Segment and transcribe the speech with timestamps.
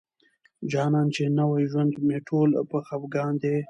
[0.71, 3.55] جانان چې نوي ژوند مي ټوله په خفګان دی